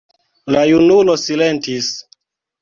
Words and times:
La 0.55 0.63
junulo 0.71 1.15
silentis. 1.25 1.91